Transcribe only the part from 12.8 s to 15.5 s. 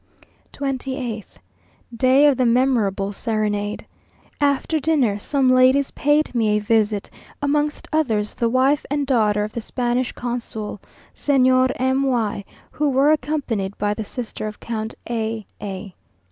were accompanied by the sister of Count A